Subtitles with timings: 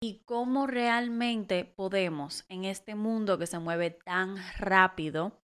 [0.00, 5.40] y cómo realmente podemos en este mundo que se mueve tan rápido,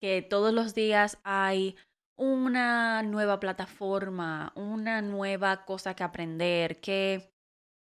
[0.00, 1.76] que todos los días hay
[2.16, 7.32] una nueva plataforma, una nueva cosa que aprender, que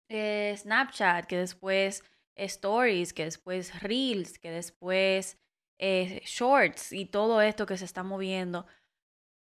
[0.09, 2.03] eh, Snapchat, que después
[2.35, 5.37] Stories, que después Reels, que después
[5.79, 8.65] eh, Shorts y todo esto que se está moviendo,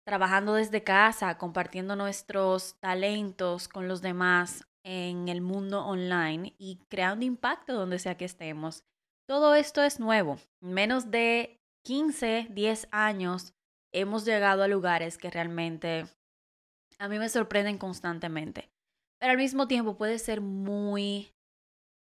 [0.05, 7.25] trabajando desde casa, compartiendo nuestros talentos con los demás, en el mundo online y creando
[7.25, 8.85] impacto donde sea que estemos.
[9.27, 10.39] Todo esto es nuevo.
[10.61, 13.53] En menos de 15, 10 años
[13.91, 16.05] hemos llegado a lugares que realmente
[16.99, 18.71] a mí me sorprenden constantemente.
[19.19, 21.33] Pero al mismo tiempo puede ser muy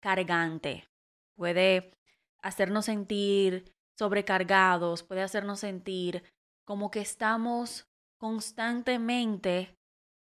[0.01, 0.89] cargante.
[1.37, 1.93] Puede
[2.41, 6.25] hacernos sentir sobrecargados, puede hacernos sentir
[6.65, 9.77] como que estamos constantemente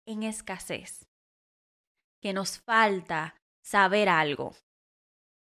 [0.07, 1.12] en escasez
[2.23, 4.55] que nos falta saber algo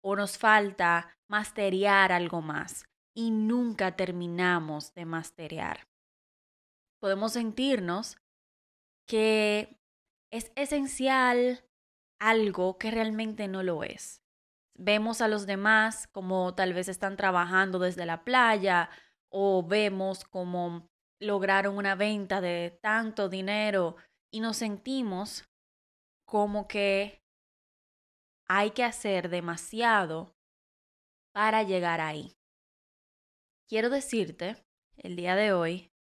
[0.03, 5.87] o nos falta masterear algo más y nunca terminamos de masterear.
[6.99, 8.17] Podemos sentirnos
[9.07, 9.79] que
[10.33, 11.65] es esencial
[12.19, 14.23] algo que realmente no lo es.
[14.75, 18.89] Vemos a los demás como tal vez están trabajando desde la playa
[19.29, 20.89] o vemos como
[21.21, 23.97] lograron una venta de tanto dinero
[24.31, 25.45] y nos sentimos
[26.33, 27.23] como que
[28.49, 30.35] hay que hacer demasiado
[31.35, 32.39] para llegar ahí.
[33.69, 34.57] Quiero decirte
[34.97, 35.93] el día de hoy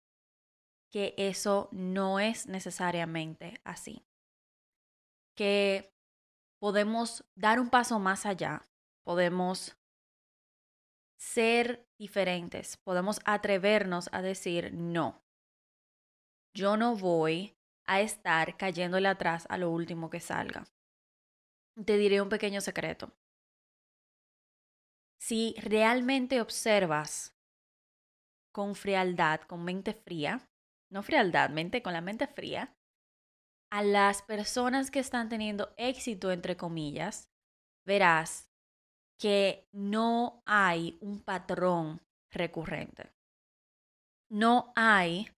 [0.90, 4.06] que eso no es necesariamente así.
[5.36, 5.92] Que
[6.58, 8.66] podemos dar un paso más allá,
[9.04, 9.76] podemos
[11.18, 15.22] ser diferentes, podemos atrevernos a decir no.
[16.54, 17.54] Yo no voy
[17.86, 20.64] a estar cayéndole atrás a lo último que salga.
[21.84, 23.12] Te diré un pequeño secreto.
[25.20, 27.36] Si realmente observas
[28.52, 30.48] con frialdad, con mente fría,
[30.90, 32.76] no frialdad, mente con la mente fría,
[33.70, 37.30] a las personas que están teniendo éxito, entre comillas,
[37.86, 38.50] verás
[39.18, 43.12] que no hay un patrón recurrente.
[44.28, 45.30] No hay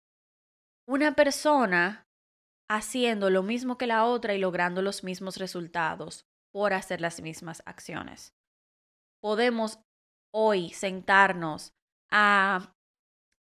[0.87, 2.04] una persona
[2.69, 7.61] haciendo lo mismo que la otra y logrando los mismos resultados por hacer las mismas
[7.65, 8.33] acciones.
[9.21, 9.79] Podemos
[10.33, 11.73] hoy sentarnos
[12.11, 12.73] a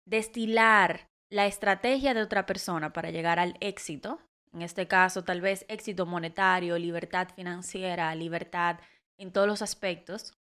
[0.06, 4.20] destilar la estrategia de otra persona para llegar al éxito,
[4.52, 8.78] en este caso tal vez éxito monetario, libertad financiera, libertad
[9.18, 10.34] en todos los aspectos,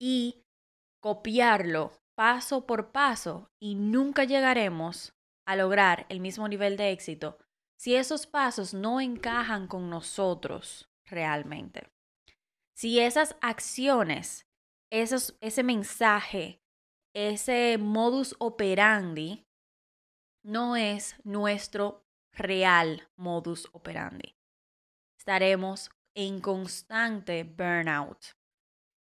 [0.00, 0.42] y
[1.00, 5.14] copiarlo paso por paso y nunca llegaremos
[5.46, 7.38] a lograr el mismo nivel de éxito
[7.78, 11.90] si esos pasos no encajan con nosotros realmente.
[12.74, 14.46] Si esas acciones,
[14.90, 16.62] ese mensaje,
[17.14, 19.46] ese modus operandi
[20.44, 24.36] no es nuestro real modus operandi.
[25.18, 28.36] Estaremos en constante burnout.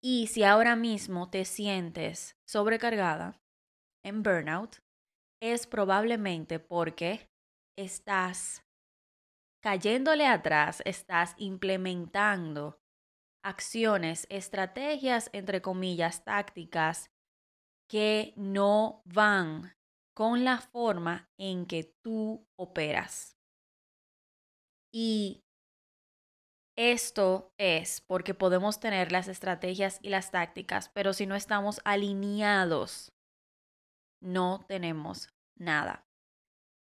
[0.02, 3.40] Y si ahora mismo te sientes sobrecargada
[4.02, 4.82] en burnout,
[5.40, 7.29] es probablemente porque
[7.76, 8.64] estás
[9.60, 12.80] cayéndole atrás, estás implementando
[13.42, 17.10] acciones, estrategias, entre comillas, tácticas
[17.88, 19.76] que no van
[20.14, 23.36] con la forma en que tú operas.
[24.92, 25.44] Y
[26.76, 33.12] esto es porque podemos tener las estrategias y las tácticas, pero si no estamos alineados,
[34.20, 36.09] no tenemos nada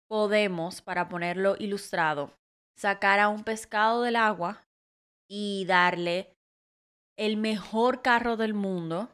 [0.08, 2.34] podemos, para ponerlo ilustrado,
[2.78, 4.62] sacar a un pescado del agua
[5.30, 6.36] y darle
[7.18, 9.10] el mejor carro del mundo.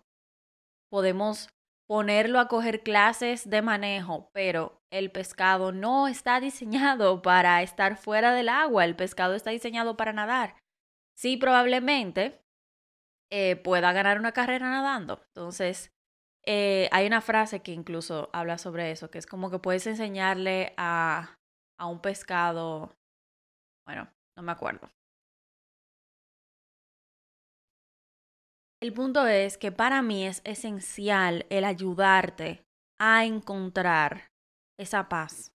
[0.89, 1.49] Podemos
[1.87, 8.33] ponerlo a coger clases de manejo, pero el pescado no está diseñado para estar fuera
[8.33, 10.55] del agua, el pescado está diseñado para nadar.
[11.17, 12.41] Sí, probablemente
[13.29, 15.21] eh, pueda ganar una carrera nadando.
[15.27, 15.91] Entonces,
[16.45, 20.73] eh, hay una frase que incluso habla sobre eso, que es como que puedes enseñarle
[20.77, 21.37] a,
[21.79, 22.95] a un pescado,
[23.85, 24.89] bueno, no me acuerdo.
[28.81, 32.63] El punto es que para mí es esencial el ayudarte
[32.99, 34.31] a encontrar
[34.79, 35.51] esa paz,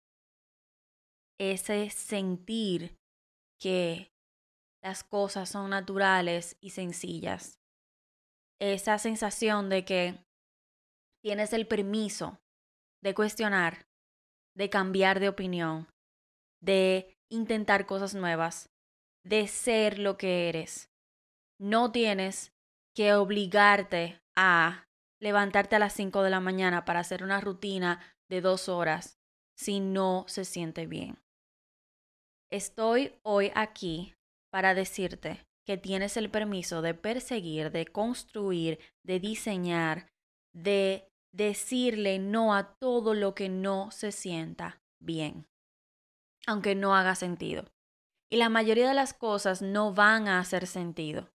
[1.39, 2.97] ese sentir
[3.61, 4.11] que
[4.83, 7.61] las cosas son naturales y sencillas,
[8.61, 10.25] esa sensación de que
[11.23, 12.41] tienes el permiso
[13.03, 13.87] de cuestionar,
[14.55, 15.89] de cambiar de opinión,
[16.61, 18.71] de intentar cosas nuevas,
[19.25, 20.91] de ser lo que eres.
[21.59, 22.53] no tienes
[22.95, 24.89] que obligarte a
[25.21, 29.21] levantarte a las 5 de la mañana para hacer una rutina de dos horas
[29.57, 31.23] si no se siente bien.
[32.51, 34.15] Estoy hoy aquí
[34.51, 40.11] para decirte que tienes el permiso de perseguir, de construir, de diseñar,
[40.53, 45.49] de decirle no a todo lo que no se sienta bien,
[46.47, 47.65] aunque no haga sentido.
[48.31, 51.31] Y la mayoría de las cosas no van a hacer sentido,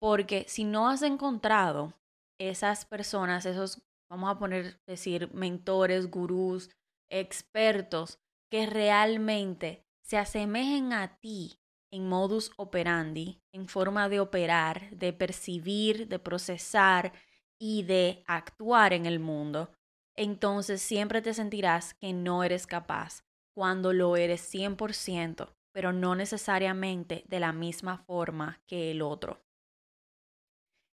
[0.00, 1.94] porque si no has encontrado
[2.38, 6.70] esas personas, esos, vamos a poner, decir, mentores, gurús,
[7.10, 8.18] expertos,
[8.50, 11.60] que realmente se asemejen a ti
[11.92, 17.12] en modus operandi, en forma de operar, de percibir, de procesar
[17.60, 19.70] y de actuar en el mundo,
[20.16, 23.22] entonces siempre te sentirás que no eres capaz
[23.54, 29.42] cuando lo eres 100%, pero no necesariamente de la misma forma que el otro.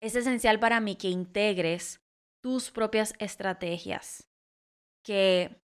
[0.02, 2.02] Es esencial para mí que integres
[2.42, 4.30] tus propias estrategias,
[5.04, 5.62] que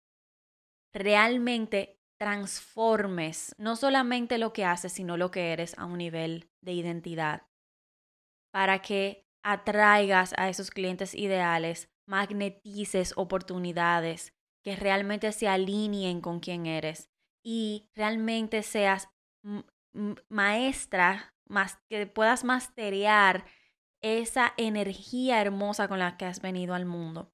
[0.93, 6.73] realmente transformes no solamente lo que haces, sino lo que eres a un nivel de
[6.73, 7.47] identidad,
[8.53, 14.33] para que atraigas a esos clientes ideales, magnetices oportunidades
[14.65, 17.11] que realmente se alineen con quien eres
[17.45, 19.09] y realmente seas
[20.29, 23.45] maestra, más, que puedas masterear
[24.03, 27.33] esa energía hermosa con la que has venido al mundo.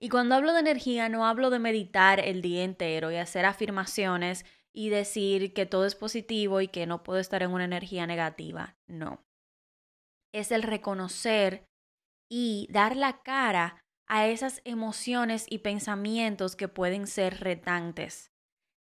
[0.00, 4.44] Y cuando hablo de energía, no hablo de meditar el día entero y hacer afirmaciones
[4.72, 8.76] y decir que todo es positivo y que no puedo estar en una energía negativa.
[8.88, 9.24] No.
[10.32, 11.66] Es el reconocer
[12.30, 18.30] y dar la cara a esas emociones y pensamientos que pueden ser retantes.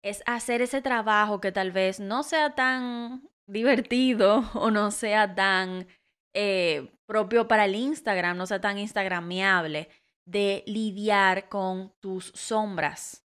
[0.02, 5.88] Es hacer ese trabajo que tal vez no sea tan divertido o no sea tan
[6.34, 9.88] eh, propio para el Instagram, no sea tan instagramiable
[10.24, 13.24] de lidiar con tus sombras,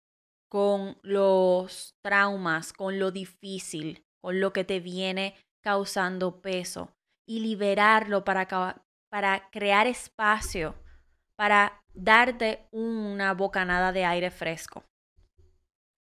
[0.48, 6.94] con los traumas, con lo difícil, con lo que te viene causando peso
[7.26, 10.74] y liberarlo para, para crear espacio,
[11.36, 14.84] para darte una bocanada de aire fresco.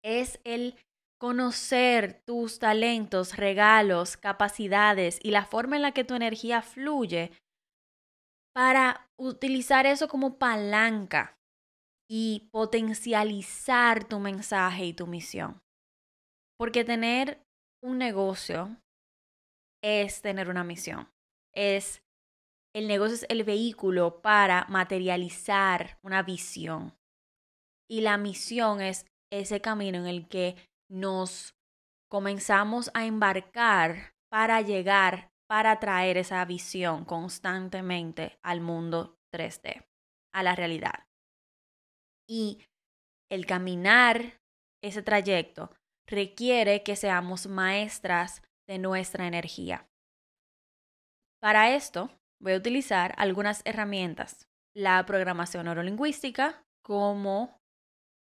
[0.04, 0.76] Es el
[1.18, 7.32] conocer tus talentos, regalos, capacidades y la forma en la que tu energía fluye
[8.54, 11.36] para utilizar eso como palanca
[12.08, 15.60] y potencializar tu mensaje y tu misión.
[16.56, 17.40] Porque tener
[17.82, 18.76] un negocio
[19.82, 21.08] es tener una misión.
[21.54, 22.02] Es
[22.74, 26.96] el negocio es el vehículo para materializar una visión.
[27.90, 30.56] Y la misión es ese camino en el que
[30.88, 31.56] nos
[32.10, 39.86] comenzamos a embarcar para llegar para traer esa visión constantemente al mundo 3D,
[40.34, 41.06] a la realidad.
[42.28, 42.62] Y
[43.30, 44.40] el caminar
[44.82, 45.70] ese trayecto
[46.06, 49.88] requiere que seamos maestras de nuestra energía.
[51.40, 52.10] Para esto
[52.40, 54.48] voy a utilizar algunas herramientas.
[54.74, 57.60] La programación neurolingüística como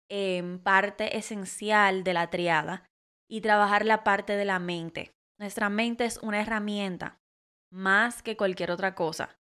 [0.09, 2.89] em, parte esencial de la triada
[3.27, 5.15] y trabajar la parte de la mente.
[5.39, 7.19] Nuestra mente es una herramienta
[7.71, 9.39] más que cualquier otra cosa.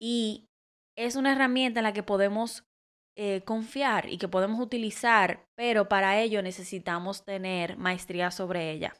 [0.00, 0.48] Y
[0.96, 2.64] es una herramienta en la que podemos
[3.16, 8.94] eh, confiar y que podemos utilizar, pero para ello necesitamos tener maestría sobre ella.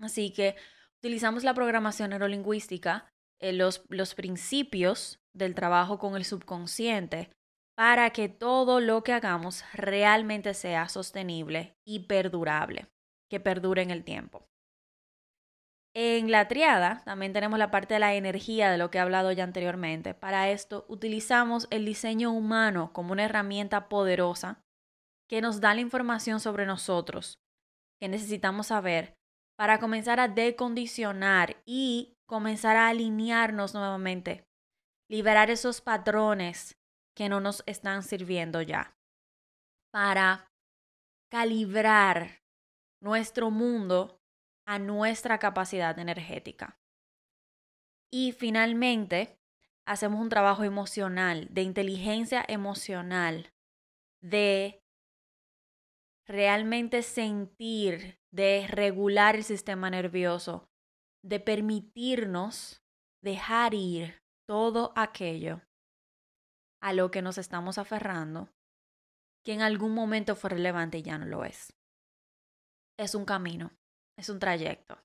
[0.00, 0.56] Así que
[0.98, 3.08] utilizamos la programación neurolingüística,
[3.40, 7.30] eh, los, los principios del trabajo con el subconsciente,
[7.76, 12.88] para que todo lo que hagamos realmente sea sostenible y perdurable,
[13.30, 14.46] que perdure en el tiempo.
[15.94, 19.32] En la triada también tenemos la parte de la energía de lo que he hablado
[19.32, 20.12] ya anteriormente.
[20.12, 24.60] Para esto utilizamos el diseño humano como una herramienta poderosa
[25.26, 27.38] que nos da la información sobre nosotros
[28.00, 29.15] que necesitamos saber
[29.56, 34.46] para comenzar a decondicionar y comenzar a alinearnos nuevamente,
[35.08, 36.78] liberar esos patrones
[37.14, 38.96] que no nos están sirviendo ya,
[39.90, 40.52] para
[41.30, 42.42] calibrar
[43.00, 44.20] nuestro mundo
[44.66, 46.78] a nuestra capacidad energética.
[48.12, 49.38] Y finalmente,
[49.86, 53.52] hacemos un trabajo emocional, de inteligencia emocional,
[54.20, 54.82] de
[56.26, 60.68] realmente sentir, de regular el sistema nervioso,
[61.24, 62.82] de permitirnos
[63.22, 65.62] dejar ir todo aquello
[66.80, 68.50] a lo que nos estamos aferrando,
[69.44, 71.72] que en algún momento fue relevante y ya no lo es.
[72.98, 73.72] Es un camino
[74.16, 74.98] es un trayecto.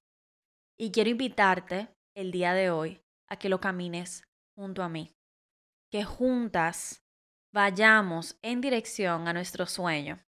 [0.80, 4.24] Y quiero invitarte el día de hoy a que lo camines
[4.56, 5.14] junto a mí.
[5.92, 7.04] Que juntas
[7.54, 10.24] vayamos en dirección a nuestro sueño,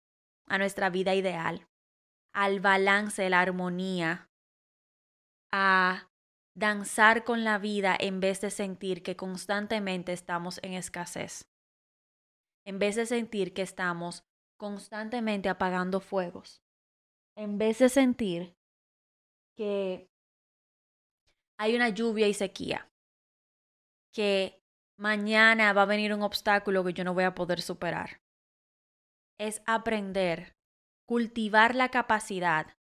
[0.47, 1.67] a nuestra vida ideal,
[2.33, 4.29] al balance, la armonía,
[5.51, 6.09] a
[6.55, 11.49] danzar con la vida en vez de sentir que constantemente estamos en escasez,
[12.65, 14.25] en vez de sentir que estamos
[14.57, 16.61] constantemente apagando fuegos,
[17.37, 18.55] en vez de sentir
[19.55, 20.09] que
[21.57, 22.89] hay una lluvia y sequía,
[24.13, 24.61] que
[24.97, 28.21] mañana va a venir un obstáculo que yo no voy a poder superar.
[29.39, 30.55] Es aprender,
[31.09, 32.77] cultivar la capacidad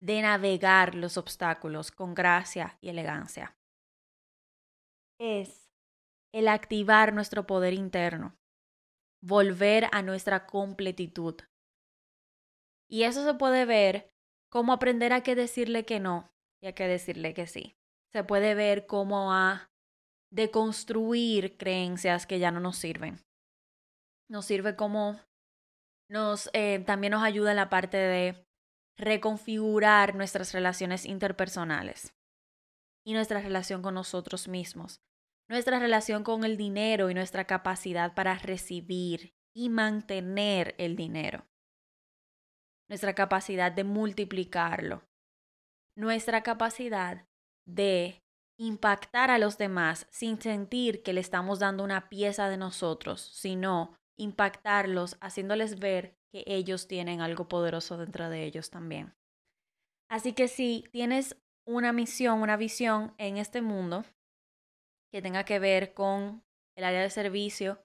[0.00, 3.56] de navegar los obstáculos con gracia y elegancia.
[5.18, 5.68] Es
[6.32, 8.36] el activar nuestro poder interno,
[9.20, 11.34] volver a nuestra completitud.
[12.88, 14.08] Y eso se puede ver
[14.48, 16.30] como aprender a qué decirle que no
[16.62, 17.74] y a qué decirle que sí.
[18.12, 19.68] Se puede ver como a
[20.30, 23.18] de construir creencias que ya no nos sirven.
[24.30, 25.18] Nos sirve como
[26.08, 28.46] nos eh, también nos ayuda en la parte de
[28.98, 32.14] reconfigurar nuestras relaciones interpersonales
[33.04, 35.00] y nuestra relación con nosotros mismos,
[35.48, 41.46] nuestra relación con el dinero y nuestra capacidad para recibir y mantener el dinero,
[42.88, 45.02] nuestra capacidad de multiplicarlo,
[45.96, 47.26] nuestra capacidad
[47.66, 48.22] de
[48.58, 53.96] impactar a los demás sin sentir que le estamos dando una pieza de nosotros, sino
[54.16, 59.14] impactarlos haciéndoles ver que ellos tienen algo poderoso dentro de ellos también.
[60.08, 64.04] Así que si tienes una misión, una visión en este mundo
[65.12, 66.44] que tenga que ver con
[66.76, 67.82] el área de servicio,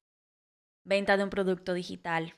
[0.85, 2.35] venta de un producto digital,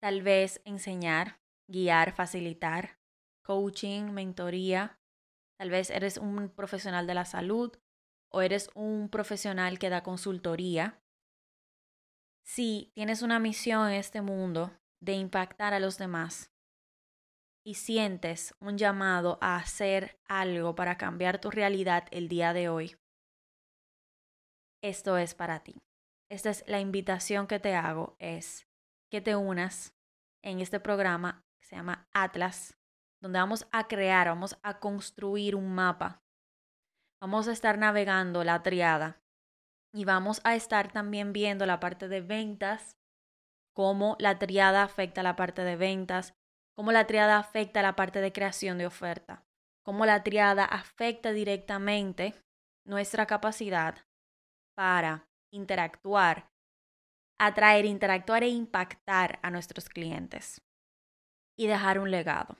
[0.00, 2.98] tal vez enseñar, guiar, facilitar,
[3.42, 4.98] coaching, mentoría,
[5.58, 7.72] Tal vez eres un profesional de la salud
[8.30, 11.00] o eres un profesional que da consultoría.
[12.46, 16.52] Si tienes una misión en este mundo de impactar a los demás
[17.64, 22.96] y sientes un llamado a hacer algo para cambiar tu realidad el día de hoy,
[24.80, 25.82] esto es para ti.
[26.30, 28.68] Esta es la invitación que te hago, es
[29.10, 29.96] que te unas
[30.44, 32.78] en este programa que se llama Atlas
[33.20, 36.22] donde vamos a crear, vamos a construir un mapa.
[37.20, 39.20] Vamos a estar navegando la triada
[39.96, 42.98] y vamos a estar también viendo la parte de ventas,
[43.74, 46.34] cómo la triada afecta la parte de ventas,
[46.74, 49.46] cómo la triada afecta la parte de creación de oferta,
[49.82, 52.34] cómo la triada afecta directamente
[52.84, 54.04] nuestra capacidad
[54.76, 56.50] para interactuar,
[57.38, 60.60] atraer, interactuar e impactar a nuestros clientes
[61.58, 62.58] y dejar un legado.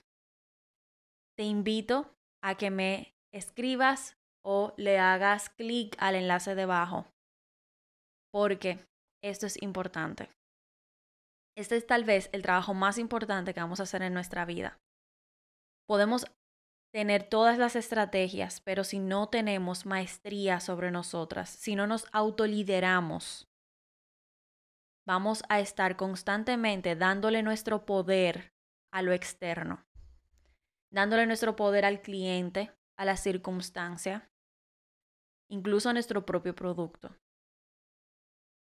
[1.37, 7.05] Te invito a que me escribas o le hagas clic al enlace debajo,
[8.31, 8.85] porque
[9.23, 10.29] esto es importante.
[11.55, 14.79] Este es tal vez el trabajo más importante que vamos a hacer en nuestra vida.
[15.87, 16.25] Podemos
[16.93, 23.47] tener todas las estrategias, pero si no tenemos maestría sobre nosotras, si no nos autolideramos,
[25.05, 28.53] vamos a estar constantemente dándole nuestro poder
[28.91, 29.87] a lo externo
[30.91, 34.31] dándole nuestro poder al cliente, a la circunstancia,
[35.49, 37.15] incluso a nuestro propio producto.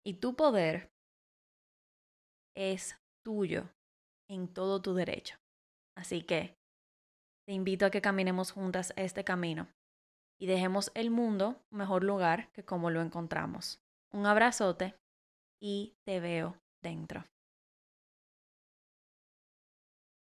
[0.08, 0.90] Y tu poder
[2.56, 3.68] es tuyo
[4.30, 5.36] en todo tu derecho.
[5.98, 6.56] Así que
[7.46, 9.68] te invito a que caminemos juntas este camino
[10.40, 13.82] y dejemos el mundo un mejor lugar que como lo encontramos.
[14.14, 14.96] Un abrazote
[15.62, 17.26] y te veo dentro.